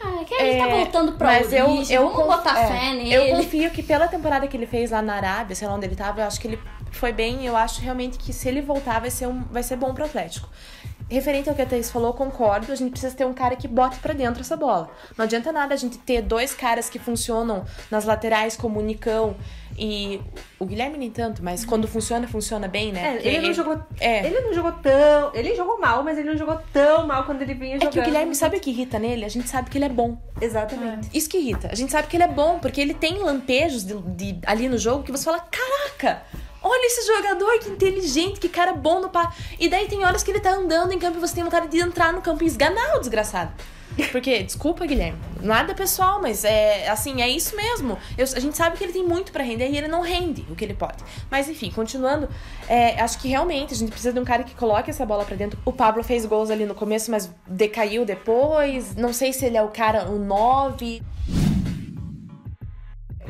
Ah, 0.00 0.24
que 0.24 0.34
ele 0.34 0.58
tá 0.58 0.68
É, 0.68 0.70
voltando 0.76 1.12
pra 1.12 1.26
mas 1.26 1.52
eu, 1.52 1.66
origem, 1.68 1.96
eu 1.96 2.02
vamos 2.08 2.16
conf- 2.16 2.36
botar 2.36 2.58
é, 2.58 2.66
fé 2.68 2.92
nele. 2.94 3.12
Eu 3.12 3.36
confio 3.36 3.70
que 3.70 3.82
pela 3.82 4.06
temporada 4.06 4.46
que 4.46 4.56
ele 4.56 4.66
fez 4.66 4.90
lá 4.90 5.02
na 5.02 5.14
Arábia, 5.14 5.56
sei 5.56 5.66
lá 5.66 5.74
onde 5.74 5.86
ele 5.86 5.96
tava, 5.96 6.20
eu 6.20 6.26
acho 6.26 6.40
que 6.40 6.46
ele 6.48 6.58
foi 6.92 7.12
bem. 7.12 7.44
Eu 7.44 7.56
acho 7.56 7.80
realmente 7.80 8.16
que 8.18 8.32
se 8.32 8.48
ele 8.48 8.60
voltar 8.62 9.00
vai 9.00 9.10
ser, 9.10 9.26
um, 9.26 9.42
vai 9.50 9.62
ser 9.62 9.76
bom 9.76 9.92
pro 9.92 10.04
Atlético. 10.04 10.48
Referente 11.10 11.48
ao 11.48 11.54
que 11.54 11.62
a 11.62 11.66
Thaís 11.66 11.90
falou, 11.90 12.12
concordo. 12.12 12.70
A 12.70 12.74
gente 12.74 12.90
precisa 12.90 13.14
ter 13.14 13.24
um 13.24 13.32
cara 13.32 13.56
que 13.56 13.66
bote 13.66 13.98
pra 13.98 14.12
dentro 14.12 14.40
essa 14.42 14.56
bola. 14.56 14.90
Não 15.16 15.24
adianta 15.24 15.50
nada 15.50 15.72
a 15.72 15.76
gente 15.76 15.96
ter 15.98 16.20
dois 16.22 16.54
caras 16.54 16.90
que 16.90 16.98
funcionam 16.98 17.64
nas 17.90 18.04
laterais, 18.04 18.56
como 18.56 18.78
o 18.78 18.82
Nicão 18.82 19.34
e 19.78 20.20
o 20.58 20.66
Guilherme 20.66 20.98
nem 20.98 21.10
tanto, 21.10 21.42
mas 21.42 21.64
quando 21.64 21.86
funciona, 21.86 22.26
funciona 22.26 22.66
bem, 22.68 22.90
né? 22.92 23.10
É, 23.10 23.12
Porque 23.14 23.28
ele 23.28 23.46
não 23.46 23.54
jogou. 23.54 23.80
É. 24.00 24.26
Ele 24.26 24.40
não 24.40 24.52
jogou 24.52 24.72
tão. 24.72 25.34
Ele 25.34 25.54
jogou 25.54 25.78
mal, 25.80 26.02
mas 26.02 26.18
ele 26.18 26.28
não 26.30 26.36
jogou 26.36 26.58
tão 26.72 27.06
mal 27.06 27.24
quando 27.24 27.40
ele 27.42 27.54
vinha 27.54 27.76
É 27.76 27.78
jogando. 27.78 27.92
que 27.92 28.00
o 28.00 28.02
Guilherme 28.04 28.34
sabe 28.34 28.56
o 28.56 28.60
que 28.60 28.70
irrita 28.70 28.98
nele? 28.98 29.24
A 29.24 29.28
gente 29.28 29.48
sabe 29.48 29.70
que 29.70 29.78
ele 29.78 29.84
é 29.84 29.88
bom. 29.88 30.18
Exatamente. 30.40 31.08
Isso 31.16 31.28
que 31.30 31.38
irrita. 31.38 31.68
A 31.70 31.74
gente 31.76 31.92
sabe 31.92 32.08
que 32.08 32.16
ele 32.16 32.24
é 32.24 32.28
bom, 32.28 32.58
porque 32.58 32.80
ele 32.80 32.92
tem 32.92 33.18
lampejos 33.22 33.84
de, 33.84 33.94
de- 33.94 34.38
ali 34.44 34.68
no 34.68 34.76
jogo 34.76 35.04
que 35.04 35.12
você 35.12 35.24
fala: 35.24 35.40
caraca! 35.40 36.22
Olha 36.68 36.86
esse 36.86 37.06
jogador, 37.06 37.58
que 37.60 37.70
inteligente, 37.70 38.38
que 38.38 38.48
cara 38.48 38.72
bom 38.72 39.00
no 39.00 39.08
pa. 39.08 39.32
E 39.58 39.68
daí 39.68 39.88
tem 39.88 40.04
horas 40.04 40.22
que 40.22 40.30
ele 40.30 40.40
tá 40.40 40.50
andando 40.52 40.92
em 40.92 40.98
campo 40.98 41.16
e 41.16 41.20
você 41.20 41.34
tem 41.34 41.44
vontade 41.44 41.68
de 41.68 41.78
entrar 41.80 42.12
no 42.12 42.20
campo 42.20 42.44
e 42.44 42.46
esganar 42.46 42.96
o 42.96 43.00
desgraçado. 43.00 43.52
Porque, 44.12 44.42
desculpa, 44.44 44.86
Guilherme, 44.86 45.18
nada 45.40 45.74
pessoal, 45.74 46.20
mas 46.22 46.44
é 46.44 46.88
assim, 46.88 47.20
é 47.20 47.28
isso 47.28 47.56
mesmo. 47.56 47.98
Eu- 48.16 48.26
a 48.36 48.38
gente 48.38 48.56
sabe 48.56 48.76
que 48.76 48.84
ele 48.84 48.92
tem 48.92 49.02
muito 49.02 49.32
pra 49.32 49.42
render 49.42 49.68
e 49.70 49.76
ele 49.78 49.88
não 49.88 50.02
rende 50.02 50.46
o 50.50 50.54
que 50.54 50.64
ele 50.64 50.74
pode. 50.74 51.02
Mas 51.30 51.48
enfim, 51.48 51.70
continuando, 51.72 52.28
é, 52.68 53.00
acho 53.00 53.18
que 53.18 53.26
realmente 53.28 53.72
a 53.74 53.76
gente 53.76 53.88
precisa 53.90 54.12
de 54.12 54.20
um 54.20 54.24
cara 54.24 54.44
que 54.44 54.54
coloque 54.54 54.90
essa 54.90 55.04
bola 55.06 55.24
pra 55.24 55.34
dentro. 55.34 55.58
O 55.64 55.72
Pablo 55.72 56.04
fez 56.04 56.24
gols 56.26 56.50
ali 56.50 56.64
no 56.64 56.74
começo, 56.76 57.10
mas 57.10 57.28
decaiu 57.46 58.04
depois. 58.04 58.94
Não 58.94 59.12
sei 59.12 59.32
se 59.32 59.44
ele 59.46 59.56
é 59.56 59.62
o 59.62 59.68
cara, 59.68 60.08
o 60.08 60.18
9. 60.18 61.02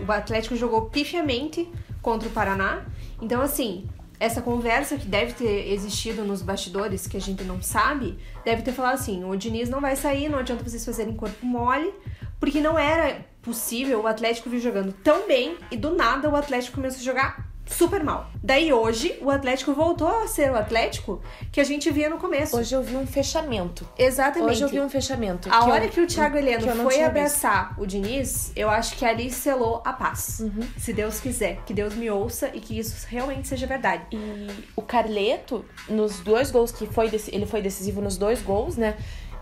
O 0.06 0.12
Atlético 0.12 0.56
jogou 0.56 0.82
pifiamente 0.86 1.68
contra 2.02 2.28
o 2.28 2.32
Paraná. 2.32 2.82
Então, 3.20 3.40
assim, 3.40 3.88
essa 4.20 4.42
conversa 4.42 4.96
que 4.96 5.06
deve 5.06 5.32
ter 5.32 5.72
existido 5.72 6.24
nos 6.24 6.42
bastidores, 6.42 7.06
que 7.06 7.16
a 7.16 7.20
gente 7.20 7.44
não 7.44 7.62
sabe, 7.62 8.18
deve 8.44 8.62
ter 8.62 8.72
falado 8.72 8.94
assim: 8.94 9.24
o 9.24 9.36
Diniz 9.36 9.68
não 9.68 9.80
vai 9.80 9.96
sair, 9.96 10.28
não 10.28 10.38
adianta 10.38 10.64
vocês 10.64 10.84
fazerem 10.84 11.14
corpo 11.14 11.44
mole, 11.44 11.92
porque 12.40 12.60
não 12.60 12.78
era 12.78 13.24
possível 13.42 14.02
o 14.02 14.06
Atlético 14.06 14.50
vir 14.50 14.60
jogando 14.60 14.92
tão 14.92 15.26
bem 15.26 15.56
e 15.70 15.76
do 15.76 15.94
nada 15.94 16.28
o 16.28 16.36
Atlético 16.36 16.76
começou 16.76 17.00
a 17.00 17.04
jogar 17.04 17.47
super 17.68 18.02
mal. 18.02 18.30
Daí 18.42 18.72
hoje 18.72 19.18
o 19.20 19.30
Atlético 19.30 19.72
voltou 19.72 20.08
a 20.08 20.26
ser 20.26 20.50
o 20.50 20.56
Atlético 20.56 21.20
que 21.52 21.60
a 21.60 21.64
gente 21.64 21.90
via 21.90 22.08
no 22.08 22.18
começo. 22.18 22.56
Hoje 22.56 22.74
eu 22.74 22.82
vi 22.82 22.96
um 22.96 23.06
fechamento. 23.06 23.86
Exatamente. 23.98 24.50
Hoje 24.50 24.62
eu 24.62 24.68
vi 24.68 24.80
um 24.80 24.88
fechamento. 24.88 25.48
A 25.52 25.58
que 25.64 25.70
hora 25.70 25.84
eu- 25.84 25.90
que 25.90 26.00
o 26.00 26.06
Thiago 26.06 26.36
Heleno 26.36 26.66
foi 26.82 27.02
abraçar 27.02 27.74
o 27.78 27.86
Diniz, 27.86 28.52
eu 28.56 28.68
acho 28.70 28.96
que 28.96 29.04
ali 29.04 29.30
selou 29.30 29.82
a 29.84 29.92
paz. 29.92 30.40
Uhum. 30.40 30.66
Se 30.76 30.92
Deus 30.92 31.20
quiser, 31.20 31.58
que 31.66 31.74
Deus 31.74 31.94
me 31.94 32.10
ouça 32.10 32.50
e 32.54 32.60
que 32.60 32.78
isso 32.78 33.06
realmente 33.08 33.48
seja 33.48 33.66
verdade. 33.66 34.04
E 34.12 34.48
o 34.74 34.82
Carleto, 34.82 35.64
nos 35.88 36.20
dois 36.20 36.50
gols 36.50 36.72
que 36.72 36.86
foi, 36.86 37.10
ele 37.30 37.46
foi 37.46 37.60
decisivo 37.62 38.00
nos 38.00 38.16
dois 38.16 38.40
gols, 38.42 38.76
né? 38.76 38.96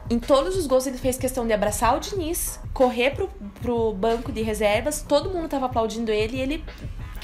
Em 0.09 0.19
todos 0.21 0.57
os 0.57 0.67
gols 0.69 0.87
ele 0.87 0.99
fez 0.99 1.19
questão 1.19 1.45
de 1.47 1.53
abraçar 1.53 1.97
o 1.97 2.01
Diniz, 2.01 2.61
correr 2.73 3.11
pro, 3.11 3.29
pro 3.61 3.93
banco 3.93 4.31
de 4.31 4.41
reservas, 4.41 5.03
todo 5.03 5.31
mundo 5.31 5.49
tava 5.49 5.67
aplaudindo 5.67 6.13
ele 6.13 6.37
e 6.37 6.41
ele 6.41 6.65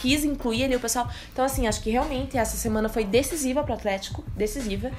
quis 0.02 0.24
incluir 0.24 0.64
ali 0.64 0.76
o 0.76 0.80
pessoal. 0.80 1.08
Então, 1.32 1.44
assim, 1.44 1.66
acho 1.66 1.80
que 1.80 1.90
realmente 1.90 2.36
essa 2.36 2.56
semana 2.56 2.88
foi 2.88 3.04
decisiva 3.04 3.62
pro 3.62 3.72
Atlético, 3.74 4.24
decisiva. 4.36 4.90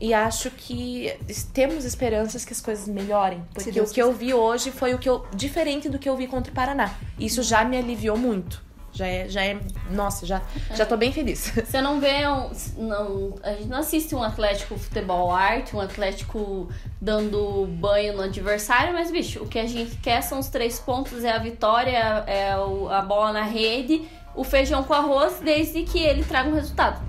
E 0.00 0.12
acho 0.12 0.50
que 0.50 1.12
temos 1.52 1.84
esperanças 1.84 2.44
que 2.44 2.52
as 2.52 2.60
coisas 2.60 2.86
melhorem. 2.88 3.42
Porque 3.54 3.80
o 3.80 3.86
que 3.86 4.00
eu 4.02 4.12
vi 4.12 4.34
hoje 4.34 4.70
foi 4.70 4.92
o 4.94 4.98
que 4.98 5.08
eu. 5.08 5.24
diferente 5.34 5.88
do 5.88 5.98
que 5.98 6.08
eu 6.08 6.16
vi 6.16 6.26
contra 6.26 6.50
o 6.52 6.54
Paraná. 6.54 6.94
Isso 7.18 7.42
já 7.42 7.64
me 7.64 7.76
aliviou 7.76 8.16
muito. 8.18 8.62
Já 8.92 9.06
é. 9.06 9.28
Já 9.28 9.44
é 9.44 9.58
nossa, 9.90 10.26
já, 10.26 10.42
já 10.74 10.84
tô 10.84 10.96
bem 10.96 11.12
feliz. 11.12 11.50
Você 11.66 11.80
não 11.80 12.00
vê 12.00 12.26
um, 12.28 12.50
não, 12.76 13.34
a 13.42 13.52
gente 13.52 13.66
não 13.68 13.78
assiste 13.78 14.14
um 14.14 14.22
Atlético 14.22 14.76
futebol 14.78 15.30
arte, 15.32 15.74
um 15.74 15.80
Atlético 15.80 16.68
dando 17.00 17.66
banho 17.66 18.16
no 18.16 18.22
adversário, 18.22 18.92
mas 18.92 19.10
bicho, 19.10 19.42
o 19.42 19.48
que 19.48 19.58
a 19.58 19.66
gente 19.66 19.96
quer 19.96 20.20
são 20.22 20.38
os 20.38 20.48
três 20.48 20.78
pontos, 20.78 21.24
é 21.24 21.30
a 21.32 21.38
vitória, 21.38 21.98
é 22.26 22.56
o- 22.58 22.88
a 22.88 23.00
bola 23.02 23.32
na 23.32 23.42
rede, 23.42 24.02
o 24.34 24.44
feijão 24.44 24.82
com 24.82 24.94
arroz, 24.94 25.40
desde 25.42 25.82
que 25.82 25.98
ele 25.98 26.24
traga 26.24 26.48
um 26.48 26.54
resultado. 26.54 27.00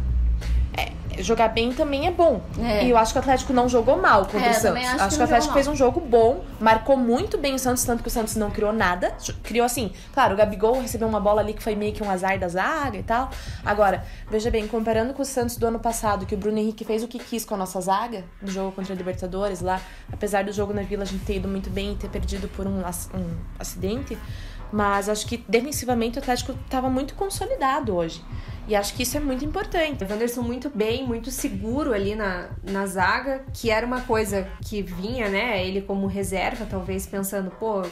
jogar 1.17 1.47
bem 1.47 1.71
também 1.71 2.07
é 2.07 2.11
bom. 2.11 2.41
É. 2.59 2.83
E 2.83 2.89
eu 2.89 2.97
acho 2.97 3.13
que 3.13 3.17
o 3.17 3.21
Atlético 3.21 3.53
não 3.53 3.69
jogou 3.69 3.97
mal 4.01 4.25
contra 4.25 4.47
É, 4.47 4.51
o 4.51 4.53
Santos. 4.53 4.83
acho 4.85 5.09
que 5.09 5.15
que 5.15 5.21
o 5.21 5.23
Atlético 5.23 5.53
fez 5.53 5.65
um 5.67 5.75
jogo 5.75 6.01
bom, 6.01 6.43
marcou 6.59 6.97
muito 6.97 7.37
bem 7.37 7.53
o 7.55 7.59
Santos, 7.59 7.85
tanto 7.85 8.03
que 8.03 8.09
o 8.09 8.11
Santos 8.11 8.35
não 8.35 8.51
criou 8.51 8.73
nada. 8.73 9.15
Criou 9.41 9.65
assim, 9.65 9.93
claro, 10.13 10.33
o 10.33 10.37
Gabigol 10.37 10.81
recebeu 10.81 11.07
uma 11.07 11.21
bola 11.21 11.39
ali 11.41 11.53
que 11.53 11.63
foi 11.63 11.73
meio 11.73 11.93
que 11.93 12.03
um 12.03 12.09
azar 12.11 12.37
da 12.37 12.49
zaga 12.49 12.97
e 12.97 13.03
tal. 13.03 13.29
Agora, 13.63 14.03
veja 14.29 14.51
bem, 14.51 14.67
comparando 14.67 15.13
com 15.13 15.21
o 15.21 15.25
Santos 15.25 15.55
do 15.55 15.65
ano 15.65 15.79
passado, 15.79 16.25
que 16.25 16.35
o 16.35 16.37
Bruno 16.37 16.57
Henrique 16.57 16.83
fez 16.83 17.01
o 17.01 17.07
que 17.07 17.17
quis 17.17 17.45
com 17.45 17.55
a 17.55 17.57
nossa 17.57 17.79
zaga, 17.79 18.25
no 18.41 18.51
jogo 18.51 18.73
contra 18.73 18.93
a 18.93 18.97
Libertadores 18.97 19.61
lá, 19.61 19.79
apesar 20.11 20.43
do 20.43 20.51
jogo 20.51 20.73
na 20.73 20.81
Vila 20.81 21.03
a 21.03 21.05
gente 21.05 21.23
ter 21.23 21.37
ido 21.37 21.47
muito 21.47 21.69
bem 21.69 21.93
e 21.93 21.95
ter 21.95 22.09
perdido 22.09 22.49
por 22.49 22.67
um, 22.67 22.81
um 22.81 23.35
acidente. 23.57 24.17
Mas 24.71 25.07
acho 25.07 25.25
que 25.27 25.37
defensivamente 25.47 26.17
o 26.17 26.21
Atlético 26.21 26.53
estava 26.65 26.89
muito 26.89 27.15
consolidado 27.15 27.95
hoje. 27.95 28.21
E 28.67 28.75
acho 28.75 28.95
que 28.95 29.03
isso 29.03 29.15
é 29.15 29.19
muito 29.19 29.45
importante. 29.45 30.03
O 30.03 30.07
Wanderson 30.09 30.41
muito 30.41 30.71
bem, 30.71 31.05
muito 31.05 31.29
seguro 31.29 31.93
ali 31.93 32.15
na, 32.15 32.49
na 32.63 32.87
zaga, 32.87 33.43
que 33.53 33.69
era 33.69 33.85
uma 33.85 34.01
coisa 34.01 34.47
que 34.65 34.81
vinha, 34.81 35.29
né? 35.29 35.65
Ele 35.65 35.81
como 35.81 36.07
reserva, 36.07 36.65
talvez 36.67 37.05
pensando, 37.05 37.51
pô, 37.51 37.83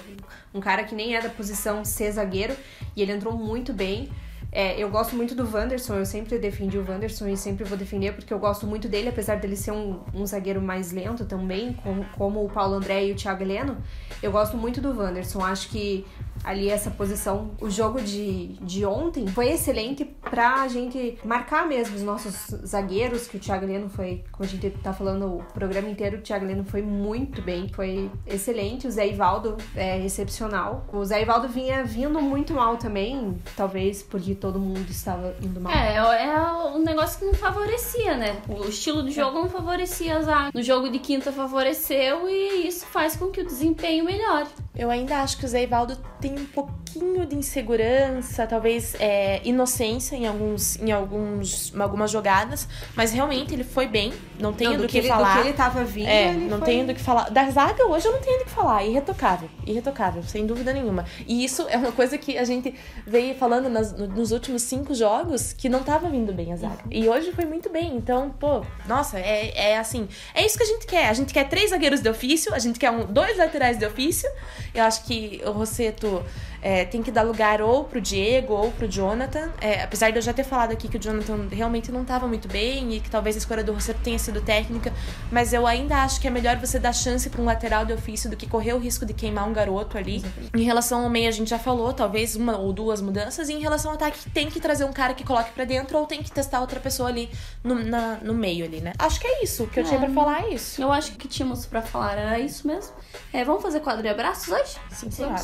um 0.51 0.60
cara 0.60 0.84
que 0.84 0.96
nem 0.96 1.15
é 1.15 1.22
da 1.22 1.30
posição 1.30 1.86
ser 1.86 2.12
zagueiro, 2.12 2.56
e 2.96 3.03
ele 3.03 3.12
entrou 3.12 3.34
muito 3.34 3.72
bem. 3.72 4.10
É, 4.51 4.80
eu 4.80 4.88
gosto 4.89 5.15
muito 5.15 5.34
do 5.34 5.51
Wanderson, 5.51 5.96
eu 5.96 6.06
sempre 6.06 6.38
defendi 6.38 6.77
o 6.77 6.86
Wanderson 6.88 7.27
e 7.27 7.36
sempre 7.36 7.63
vou 7.63 7.75
defender 7.75 8.13
porque 8.13 8.32
eu 8.32 8.38
gosto 8.38 8.68
muito 8.68 8.88
dele, 8.88 9.10
apesar 9.10 9.39
dele 9.39 9.56
ser 9.56 9.72
um, 9.72 10.00
um 10.13 10.25
zagueiro 10.27 10.62
mais 10.62 10.92
lento 10.92 11.25
também, 11.25 11.74
como, 11.74 12.06
como 12.15 12.46
o 12.46 12.50
Paulo 12.50 12.75
André 12.75 13.06
e 13.06 13.12
o 13.12 13.15
Thiago 13.15 13.42
Heleno. 13.42 13.77
Eu 14.22 14.32
gosto 14.32 14.56
muito 14.56 14.80
do 14.80 14.96
Wanderson, 14.96 15.44
acho 15.44 15.70
que 15.70 16.06
ali 16.44 16.70
essa 16.70 16.92
posição. 16.92 17.52
O 17.62 17.70
jogo 17.70 18.02
de, 18.02 18.50
de 18.62 18.86
ontem 18.86 19.28
foi 19.28 19.50
excelente 19.50 20.06
pra 20.34 20.68
gente 20.68 21.20
marcar 21.24 21.68
mesmo 21.68 21.96
os 21.96 22.02
nossos 22.02 22.48
zagueiros, 22.66 23.28
que 23.28 23.38
o 23.38 23.40
Thiago 23.40 23.68
Leno 23.68 23.88
foi, 23.88 24.24
como 24.32 24.44
a 24.44 24.48
gente 24.48 24.68
tá 24.82 24.92
falando 24.92 25.28
o 25.28 25.44
programa 25.54 25.88
inteiro, 25.88 26.18
o 26.18 26.22
Thiago 26.22 26.44
Leno 26.44 26.63
foi 26.63 26.82
muito 26.82 27.40
bem, 27.40 27.70
foi 27.70 28.10
excelente. 28.25 28.88
O 28.88 28.92
Zé 28.92 29.10
Ivaldo 29.10 29.58
é 29.75 30.04
excepcional. 30.04 30.88
O 30.92 31.06
Zé 31.06 31.22
Ivaldo 31.22 31.48
vinha 31.48 31.84
vindo 31.84 32.20
muito 32.20 32.52
mal 32.52 32.78
também, 32.78 33.40
talvez 33.56 34.02
porque 34.02 34.34
todo 34.34 34.58
mundo 34.58 34.90
estava 34.90 35.36
indo 35.40 35.62
mal. 35.62 35.72
É, 35.72 35.98
é 35.98 36.40
um 36.75 36.80
negócio 36.80 37.20
que 37.20 37.25
não 37.25 37.36
favorecia, 37.36 38.18
né? 38.18 38.42
O 38.50 38.68
estilo 38.68 39.04
do 39.04 39.12
jogo 39.12 39.38
não 39.38 39.50
favorecia 39.50 40.18
a 40.18 40.22
zaga. 40.22 40.52
No 40.52 40.63
jogo 40.63 40.90
de 40.90 40.98
quinta 40.98 41.32
favoreceu 41.32 42.28
e 42.28 42.68
isso 42.68 42.88
faz 42.88 43.16
com 43.16 43.28
que 43.28 43.42
o 43.42 43.46
desempenho 43.46 44.04
melhore. 44.04 44.48
Eu 44.75 44.90
ainda 44.90 45.18
acho 45.22 45.38
que 45.38 45.46
o 45.46 45.48
Zé 45.48 45.62
Ivaldo 45.62 45.96
tem 46.20 46.34
um 46.34 46.46
pouquinho 46.46 47.24
de 47.28 47.36
insegurança, 47.36 48.48
talvez 48.48 48.96
é, 49.00 49.40
inocência 49.44 50.23
em 50.24 50.27
alguns, 50.27 50.77
em 50.82 50.92
alguns, 50.92 51.74
algumas 51.80 52.10
jogadas, 52.12 52.68
mas 52.96 53.12
realmente 53.12 53.53
ele 53.53 53.63
foi 53.63 53.88
bem. 53.88 54.13
Não 54.39 54.51
tenho 54.53 54.72
Não, 54.72 54.77
do, 54.77 54.84
do 54.84 54.89
que, 54.89 54.98
ele, 54.98 55.08
falar. 55.08 55.36
Do 55.36 55.42
que 55.42 55.48
ele 55.50 55.58
tava 55.58 55.84
vindo, 55.84 56.08
É, 56.08 56.30
ele 56.30 56.46
não 56.46 56.58
foi... 56.58 56.65
tenho 56.68 56.88
do 56.88 56.94
que 56.94 57.01
falar. 57.01 57.30
Da 57.30 57.50
zaga 57.50 57.86
hoje 57.88 58.08
eu 58.08 58.12
não 58.13 58.20
tenho 58.20 58.39
do 58.39 58.46
que 58.46 58.51
falar. 58.51 58.84
Irretocável. 58.84 59.50
Irretocável, 59.65 60.24
sem 60.24 60.46
dúvida 60.46 60.74
nenhuma. 60.74 61.06
E 61.27 61.44
isso 61.44 61.65
é 61.70 61.77
uma 61.77 61.92
coisa 61.92 62.18
que 62.18 62.38
a 62.38 62.44
gente 62.44 62.74
veio 63.06 63.36
falando 63.36 63.70
nas- 63.70 63.92
no- 63.98 64.08
nos 64.08 64.32
últimos 64.32 64.62
cinco 64.63 64.94
jogos 64.96 65.53
que 65.53 65.70
não 65.70 65.84
tava 65.84 66.10
vindo 66.10 66.34
bem 66.34 66.51
a 66.53 66.56
zaga. 66.56 66.84
E 66.89 67.08
hoje 67.08 67.32
foi 67.32 67.46
muito 67.46 67.70
bem. 67.70 67.96
Então, 67.96 68.30
pô, 68.39 68.65
nossa, 68.88 69.20
é, 69.20 69.72
é 69.72 69.77
assim. 69.77 70.08
É 70.34 70.46
isso 70.46 70.58
que 70.58 70.63
a 70.63 70.68
gente 70.68 70.86
quer. 70.88 71.10
A 71.10 71.13
gente 71.13 71.34
quer 71.34 71.48
três 71.50 71.70
zagueiros 71.70 72.01
de 72.01 72.10
ofício, 72.10 72.53
a 72.53 72.60
gente 72.60 72.80
quer 72.80 72.89
um, 72.92 73.06
dois 73.06 73.38
laterais 73.38 73.77
de 73.77 73.86
ofício. 73.86 74.30
Eu 74.74 74.84
acho 74.84 75.03
que 75.06 75.42
o 75.46 75.51
Rosseto 75.51 76.24
é, 76.62 76.86
tem 76.86 77.03
que 77.03 77.12
dar 77.12 77.24
lugar 77.24 77.62
ou 77.62 77.84
pro 77.84 78.00
Diego 78.00 78.53
ou 78.53 78.72
pro 78.72 78.88
Jonathan. 78.88 79.51
É, 79.60 79.84
apesar 79.84 80.12
de 80.13 80.20
eu 80.20 80.24
já 80.24 80.32
ter 80.34 80.43
falado 80.43 80.72
aqui 80.72 80.88
que 80.88 80.98
o 80.98 81.00
Jonathan 81.00 81.48
realmente 81.51 81.91
não 81.91 82.03
estava 82.03 82.27
muito 82.27 82.48
bem 82.48 82.93
e 82.93 83.00
que 83.00 83.10
talvez 83.10 83.36
a 83.36 83.39
escolha 83.39 83.63
do 83.63 83.74
Rosseto 83.74 84.00
tenha 84.03 84.17
sido 84.20 84.39
técnica, 84.41 84.93
mas 85.32 85.51
eu 85.53 85.67
ainda 85.67 85.98
acho 86.03 86.22
que 86.22 86.27
é 86.27 86.29
melhor 86.29 86.55
você 86.58 86.79
dar 86.79 86.93
chance 86.93 87.29
para 87.29 87.41
um 87.41 87.46
lateral 87.46 87.86
de 87.86 87.93
ofício 87.93 88.29
do 88.29 88.38
que 88.38 88.48
correr 88.48 88.74
o 88.74 88.77
risco 88.79 89.05
de 89.05 89.13
queimar 89.13 89.48
um 89.48 89.53
garoto 89.53 89.98
ali. 89.98 90.24
Em 90.55 90.63
relação 90.63 91.03
ao 91.03 91.10
meio, 91.10 91.27
a 91.27 91.32
gente 91.32 91.50
já 91.50 91.60
falou, 91.60 91.91
talvez 91.91 92.36
uma 92.36 92.58
ou 92.58 92.72
duas 92.72 93.01
mudanças. 93.01 93.50
E 93.50 93.53
em 93.53 93.60
relação 93.60 93.91
ao 93.91 93.96
ataque, 93.96 94.29
tem 94.32 94.50
que 94.50 94.60
trazer 94.60 94.86
um 94.86 94.93
cara 94.93 95.13
que 95.13 95.24
coloque 95.24 95.51
para 95.51 95.65
dentro 95.65 95.98
ou 95.98 96.05
tem 96.05 96.22
que 96.24 96.32
testar 96.32 96.62
outra 96.62 96.79
pessoa 96.79 97.10
ali 97.10 97.29
no, 97.63 97.75
na- 97.84 98.17
no 98.22 98.34
meio 98.34 98.63
ali, 98.65 98.79
né? 98.82 98.93
Acho 99.00 99.20
que 99.20 99.27
é 99.27 99.43
isso. 99.43 99.63
O 99.63 99.67
que 99.67 99.79
eu 99.79 99.84
tinha 99.84 100.00
É. 100.00 100.03
pra 100.05 100.13
falar 100.13 100.43
é 100.46 100.50
isso. 100.53 100.82
Eu 100.82 100.91
acho 100.91 101.12
que 101.12 101.15
o 101.17 101.20
que 101.20 101.27
tínhamos 101.27 101.65
pra 101.65 101.82
falar 101.82 102.13
era 102.17 102.39
isso 102.39 102.67
mesmo. 102.67 102.93
É, 103.32 103.43
vamos 103.43 103.62
fazer 103.62 103.79
quadro 103.79 104.01
de 104.03 104.10
abraços 104.10 104.50
hoje? 104.51 104.77
Sim, 104.91 105.10
claro. 105.10 105.43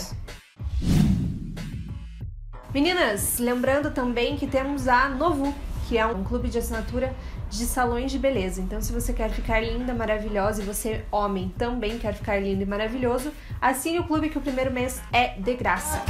Meninas, 2.72 3.40
lembrando 3.40 3.90
também 3.90 4.38
que 4.38 4.46
temos 4.46 4.88
a 4.88 5.10
Novu, 5.10 5.56
que 5.88 5.98
é 5.98 6.06
um 6.06 6.24
clube 6.24 6.50
de 6.50 6.60
assinatura 6.60 7.16
de 7.50 7.66
salões 7.66 8.12
de 8.12 8.20
beleza. 8.20 8.62
Então, 8.62 8.80
se 8.80 8.94
você 8.94 9.12
quer 9.12 9.32
ficar 9.32 9.60
linda, 9.60 9.92
maravilhosa 9.92 10.62
e 10.62 10.66
você, 10.66 11.04
homem, 11.12 11.52
também 11.58 11.98
quer 11.98 12.14
ficar 12.14 12.40
lindo 12.40 12.62
e 12.62 12.68
maravilhoso, 12.68 13.32
assine 13.60 13.98
o 13.98 14.04
clube 14.04 14.30
que 14.30 14.38
o 14.38 14.42
primeiro 14.42 14.72
mês 14.72 15.02
é 15.12 15.30
de 15.30 15.56
graça. 15.56 16.04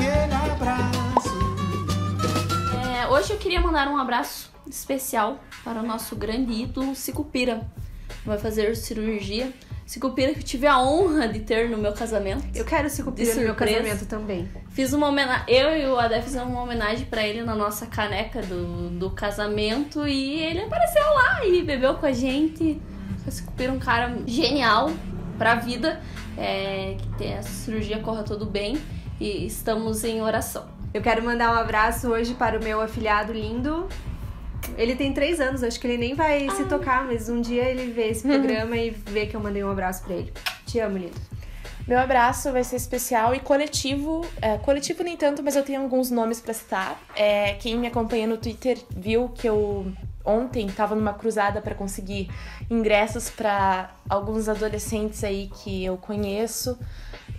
É, 2.83 3.07
hoje 3.07 3.31
eu 3.31 3.37
queria 3.37 3.61
mandar 3.61 3.87
um 3.87 3.97
abraço 3.97 4.51
especial 4.69 5.39
para 5.63 5.79
o 5.79 5.83
nosso 5.85 6.13
grande 6.17 6.51
ídolo 6.51 6.93
Sicupira. 6.93 7.65
Vai 8.25 8.37
fazer 8.37 8.75
cirurgia. 8.75 9.53
Sicupira 9.89 10.34
que 10.34 10.41
eu 10.41 10.43
tive 10.43 10.67
a 10.67 10.79
honra 10.79 11.27
de 11.27 11.39
ter 11.39 11.67
no 11.67 11.75
meu 11.75 11.91
casamento. 11.93 12.46
Eu 12.53 12.63
quero 12.63 12.88
De 13.34 13.39
no 13.39 13.46
meu 13.46 13.55
casamento 13.55 14.05
também. 14.05 14.48
Fiz 14.69 14.93
uma 14.93 15.08
homenagem. 15.08 15.46
Eu 15.48 15.75
e 15.75 15.88
o 15.88 15.98
Adé 15.98 16.22
fizemos 16.22 16.48
uma 16.48 16.62
homenagem 16.62 17.08
pra 17.08 17.25
ele 17.25 17.41
na 17.41 17.55
nossa 17.55 17.88
caneca 17.88 18.39
do, 18.43 18.91
do 18.91 19.10
casamento 19.10 20.08
e 20.08 20.43
ele 20.43 20.62
apareceu 20.62 21.01
lá 21.01 21.43
e 21.43 21.63
bebeu 21.63 21.96
com 21.96 22.05
a 22.05 22.12
gente. 22.12 22.79
O 23.25 23.31
Sicupira 23.31 23.72
é 23.72 23.75
um 23.75 23.79
cara 23.79 24.15
genial 24.27 24.91
pra 25.39 25.55
vida. 25.55 26.00
É, 26.38 26.96
que 26.96 27.08
tem 27.17 27.36
a 27.36 27.41
cirurgia 27.41 27.98
corra 27.98 28.22
tudo 28.22 28.46
bem 28.46 28.79
e 29.19 29.48
estamos 29.48 30.03
em 30.03 30.22
oração. 30.22 30.67
Eu 30.93 31.01
quero 31.01 31.24
mandar 31.24 31.51
um 31.51 31.58
abraço 31.58 32.10
hoje 32.10 32.36
para 32.36 32.60
o 32.60 32.63
meu 32.63 32.79
afilhado 32.79 33.34
lindo. 33.34 33.89
Ele 34.77 34.95
tem 34.95 35.13
três 35.13 35.39
anos, 35.39 35.63
acho 35.63 35.79
que 35.79 35.88
ele 35.88 35.97
nem 35.97 36.15
vai 36.15 36.49
se 36.51 36.65
tocar, 36.65 37.05
mas 37.05 37.29
um 37.29 37.41
dia 37.41 37.63
ele 37.63 37.91
vê 37.91 38.09
esse 38.09 38.25
programa 38.27 38.75
e 38.77 38.89
vê 38.89 39.25
que 39.25 39.35
eu 39.35 39.39
mandei 39.39 39.63
um 39.63 39.71
abraço 39.71 40.03
pra 40.03 40.15
ele. 40.15 40.33
Te 40.65 40.79
amo, 40.79 40.97
lindo. 40.97 41.29
Meu 41.88 41.97
abraço 41.97 42.51
vai 42.51 42.63
ser 42.63 42.75
especial 42.75 43.33
e 43.33 43.39
coletivo. 43.39 44.23
É, 44.41 44.59
coletivo 44.59 45.03
nem 45.03 45.17
tanto, 45.17 45.41
mas 45.41 45.55
eu 45.55 45.63
tenho 45.63 45.81
alguns 45.81 46.11
nomes 46.11 46.39
pra 46.39 46.53
citar. 46.53 47.01
É, 47.15 47.55
quem 47.55 47.77
me 47.79 47.88
acompanha 47.88 48.27
no 48.27 48.38
Twitter 48.38 48.77
viu 48.95 49.29
que 49.29 49.49
eu 49.49 49.91
ontem 50.23 50.67
tava 50.67 50.93
numa 50.93 51.13
cruzada 51.13 51.61
pra 51.61 51.73
conseguir 51.73 52.29
ingressos 52.69 53.31
pra 53.31 53.89
alguns 54.07 54.47
adolescentes 54.47 55.23
aí 55.23 55.49
que 55.63 55.83
eu 55.83 55.97
conheço 55.97 56.77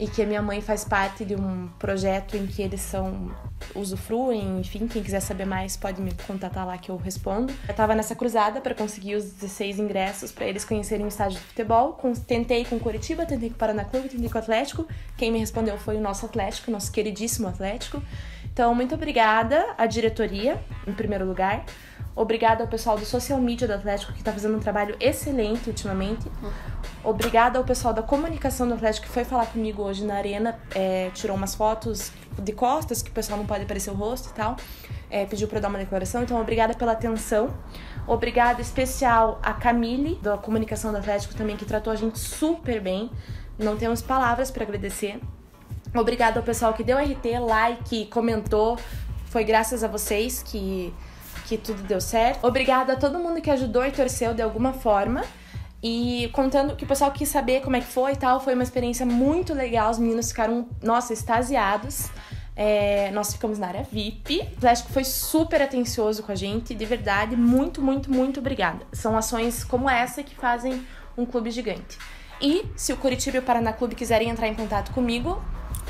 e 0.00 0.08
que 0.08 0.22
a 0.22 0.26
minha 0.26 0.40
mãe 0.40 0.62
faz 0.62 0.82
parte 0.82 1.26
de 1.26 1.36
um 1.36 1.68
projeto 1.78 2.34
em 2.34 2.46
que 2.46 2.62
eles 2.62 2.80
são 2.80 3.30
usufruem, 3.74 4.58
enfim, 4.58 4.88
quem 4.88 5.02
quiser 5.02 5.20
saber 5.20 5.44
mais 5.44 5.76
pode 5.76 6.00
me 6.00 6.14
contatar 6.26 6.66
lá 6.66 6.78
que 6.78 6.90
eu 6.90 6.96
respondo. 6.96 7.52
Eu 7.68 7.74
tava 7.74 7.94
nessa 7.94 8.14
cruzada 8.14 8.62
pra 8.62 8.74
conseguir 8.74 9.16
os 9.16 9.24
16 9.32 9.78
ingressos 9.78 10.32
pra 10.32 10.46
eles 10.46 10.64
conhecerem 10.64 11.04
o 11.04 11.08
estádio 11.08 11.38
de 11.38 11.44
futebol. 11.44 12.00
Tentei 12.26 12.64
com 12.64 12.78
Curitiba, 12.78 13.26
tentei 13.26 13.50
com 13.50 13.56
o 13.56 13.58
Paraná 13.58 13.84
Clube, 13.84 14.08
tentei 14.08 14.30
com 14.30 14.38
o 14.38 14.40
Atlético. 14.40 14.88
Quem 15.18 15.30
me 15.30 15.38
respondeu 15.38 15.76
foi 15.76 15.96
o 15.96 16.00
nosso 16.00 16.24
Atlético, 16.24 16.70
nosso 16.70 16.90
queridíssimo 16.90 17.46
Atlético. 17.46 18.02
Então, 18.50 18.74
muito 18.74 18.94
obrigada 18.94 19.74
à 19.76 19.84
diretoria, 19.84 20.58
em 20.86 20.94
primeiro 20.94 21.26
lugar. 21.26 21.64
Obrigada 22.14 22.64
ao 22.64 22.68
pessoal 22.68 22.98
do 22.98 23.04
social 23.04 23.40
media 23.40 23.66
do 23.66 23.74
Atlético, 23.74 24.12
que 24.12 24.22
tá 24.22 24.32
fazendo 24.32 24.56
um 24.56 24.60
trabalho 24.60 24.96
excelente 25.00 25.68
ultimamente. 25.68 26.30
Obrigada 27.02 27.58
ao 27.58 27.64
pessoal 27.64 27.94
da 27.94 28.02
comunicação 28.02 28.68
do 28.68 28.74
Atlético 28.74 29.06
que 29.06 29.12
foi 29.12 29.24
falar 29.24 29.46
comigo 29.46 29.82
hoje 29.82 30.04
na 30.04 30.14
arena, 30.14 30.58
é, 30.74 31.10
tirou 31.14 31.36
umas 31.36 31.54
fotos 31.54 32.12
de 32.38 32.52
costas, 32.52 33.00
que 33.00 33.10
o 33.10 33.12
pessoal 33.12 33.38
não 33.38 33.46
pode 33.46 33.64
aparecer 33.64 33.90
o 33.90 33.94
rosto 33.94 34.30
e 34.30 34.32
tal. 34.32 34.56
É, 35.10 35.24
pediu 35.26 35.48
eu 35.50 35.60
dar 35.60 35.68
uma 35.68 35.78
declaração, 35.78 36.22
então 36.22 36.40
obrigada 36.40 36.74
pela 36.74 36.92
atenção. 36.92 37.48
Obrigada 38.06 38.60
especial 38.60 39.40
a 39.42 39.52
Camille, 39.52 40.16
da 40.22 40.36
comunicação 40.36 40.92
do 40.92 40.98
Atlético 40.98 41.34
também, 41.34 41.56
que 41.56 41.64
tratou 41.64 41.92
a 41.92 41.96
gente 41.96 42.18
super 42.18 42.80
bem. 42.80 43.10
Não 43.58 43.76
temos 43.76 44.02
palavras 44.02 44.50
pra 44.50 44.62
agradecer. 44.62 45.20
Obrigada 45.94 46.38
ao 46.38 46.44
pessoal 46.44 46.72
que 46.72 46.84
deu 46.84 46.98
RT, 46.98 47.40
like, 47.40 48.06
comentou. 48.06 48.78
Foi 49.26 49.42
graças 49.42 49.82
a 49.82 49.88
vocês 49.88 50.42
que, 50.42 50.94
que 51.50 51.58
tudo 51.58 51.82
deu 51.82 52.00
certo. 52.00 52.46
Obrigada 52.46 52.92
a 52.92 52.96
todo 52.96 53.18
mundo 53.18 53.40
que 53.40 53.50
ajudou 53.50 53.84
e 53.84 53.90
torceu 53.90 54.32
de 54.32 54.40
alguma 54.40 54.72
forma. 54.72 55.24
E 55.82 56.30
contando 56.32 56.76
que 56.76 56.84
o 56.84 56.86
pessoal 56.86 57.10
quis 57.10 57.28
saber 57.28 57.60
como 57.62 57.74
é 57.74 57.80
que 57.80 57.86
foi 57.86 58.12
e 58.12 58.16
tal, 58.16 58.38
foi 58.38 58.54
uma 58.54 58.62
experiência 58.62 59.04
muito 59.04 59.52
legal. 59.52 59.90
Os 59.90 59.98
meninos 59.98 60.28
ficaram, 60.28 60.68
nossa, 60.80 61.12
extasiados. 61.12 62.08
É, 62.54 63.10
nós 63.10 63.32
ficamos 63.32 63.58
na 63.58 63.66
área 63.66 63.82
VIP. 63.82 64.40
O 64.40 64.58
Atlético 64.58 64.92
foi 64.92 65.02
super 65.02 65.60
atencioso 65.60 66.22
com 66.22 66.30
a 66.30 66.36
gente, 66.36 66.72
de 66.72 66.84
verdade. 66.84 67.34
Muito, 67.34 67.82
muito, 67.82 68.12
muito 68.12 68.38
obrigada. 68.38 68.86
São 68.92 69.16
ações 69.16 69.64
como 69.64 69.90
essa 69.90 70.22
que 70.22 70.36
fazem 70.36 70.86
um 71.16 71.26
clube 71.26 71.50
gigante. 71.50 71.98
E 72.40 72.64
se 72.76 72.92
o 72.92 72.96
Curitiba 72.96 73.38
e 73.38 73.40
o 73.40 73.42
Paraná 73.42 73.72
Clube 73.72 73.96
quiserem 73.96 74.28
entrar 74.28 74.46
em 74.46 74.54
contato 74.54 74.92
comigo, 74.92 75.42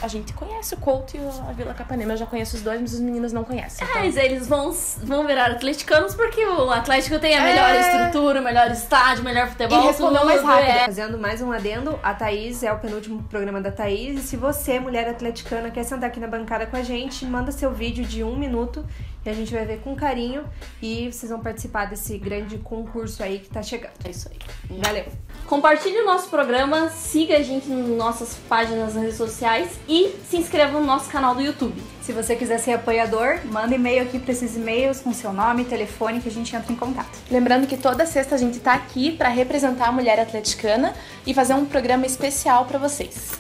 a 0.02 0.08
gente 0.08 0.32
conhece 0.32 0.74
o 0.74 0.76
Couto 0.78 1.16
e 1.16 1.20
a 1.48 1.52
Vila 1.52 1.74
Capanema. 1.74 2.12
Eu 2.12 2.16
já 2.16 2.26
conheço 2.26 2.56
os 2.56 2.62
dois, 2.62 2.80
mas 2.80 2.94
os 2.94 3.00
meninos 3.00 3.32
não 3.32 3.44
conhecem. 3.44 3.86
Então, 3.86 4.00
Mas 4.02 4.16
eles 4.16 4.46
vão, 4.46 4.72
vão 5.02 5.26
virar 5.26 5.46
atleticanos 5.50 6.14
porque 6.14 6.44
o 6.44 6.70
Atlético 6.70 7.18
tem 7.18 7.36
a 7.36 7.42
melhor 7.42 7.70
É. 7.70 7.80
estrutura, 7.80 8.40
o 8.40 8.44
melhor 8.44 8.70
estádio, 8.70 9.22
o 9.22 9.24
melhor 9.24 9.48
futebol. 9.48 9.82
E 9.82 9.86
respondeu 9.86 10.24
mais 10.24 10.42
rápido. 10.42 10.68
é. 10.70 10.84
Fazendo 10.86 11.18
mais 11.18 11.40
um 11.42 11.52
adendo, 11.52 11.98
a 12.02 12.14
Thaís 12.14 12.62
é 12.62 12.72
o 12.72 12.78
penúltimo 12.78 13.22
programa 13.24 13.60
da 13.60 13.70
Thaís. 13.70 14.18
E 14.18 14.26
se 14.26 14.36
você, 14.36 14.80
mulher 14.80 15.08
atleticana, 15.08 15.70
quer 15.70 15.84
sentar 15.84 16.08
aqui 16.10 16.18
na 16.20 16.26
bancada 16.28 16.66
com 16.66 16.76
a 16.76 16.82
gente, 16.82 17.24
manda 17.26 17.52
seu 17.52 17.70
vídeo 17.72 18.04
de 18.04 18.22
um 18.24 18.36
minuto 18.36 18.84
E 19.22 19.28
a 19.28 19.34
gente 19.34 19.52
vai 19.52 19.66
ver 19.66 19.80
com 19.80 19.94
carinho 19.94 20.44
e 20.80 21.12
vocês 21.12 21.30
vão 21.30 21.40
participar 21.40 21.84
desse 21.84 22.16
grande 22.16 22.56
concurso 22.56 23.22
aí 23.22 23.38
que 23.38 23.50
tá 23.50 23.62
chegando. 23.62 23.92
É 24.02 24.08
isso 24.10 24.30
aí. 24.30 24.78
Valeu! 24.78 25.04
Compartilhe 25.46 25.98
o 25.98 26.06
nosso 26.06 26.30
programa, 26.30 26.88
siga 26.88 27.36
a 27.36 27.42
gente 27.42 27.68
nas 27.68 27.86
nossas 27.88 28.34
páginas 28.48 28.94
nas 28.94 29.02
redes 29.02 29.18
sociais 29.18 29.78
e 29.90 30.14
se 30.30 30.36
inscreva 30.36 30.78
no 30.78 30.86
nosso 30.86 31.10
canal 31.10 31.34
do 31.34 31.42
YouTube. 31.42 31.82
Se 32.00 32.12
você 32.12 32.36
quiser 32.36 32.58
ser 32.58 32.74
apoiador, 32.74 33.40
manda 33.46 33.74
e-mail 33.74 34.04
aqui 34.04 34.20
para 34.20 34.30
esses 34.30 34.54
e-mails 34.54 35.00
com 35.00 35.12
seu 35.12 35.32
nome 35.32 35.62
e 35.62 35.64
telefone 35.64 36.20
que 36.20 36.28
a 36.28 36.32
gente 36.32 36.54
entra 36.54 36.72
em 36.72 36.76
contato. 36.76 37.18
Lembrando 37.28 37.66
que 37.66 37.76
toda 37.76 38.06
sexta 38.06 38.36
a 38.36 38.38
gente 38.38 38.60
tá 38.60 38.72
aqui 38.72 39.10
para 39.10 39.28
representar 39.28 39.88
a 39.88 39.92
mulher 39.92 40.20
atleticana 40.20 40.94
e 41.26 41.34
fazer 41.34 41.54
um 41.54 41.66
programa 41.66 42.06
especial 42.06 42.66
para 42.66 42.78
vocês. 42.78 43.32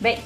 Bem, 0.00 0.20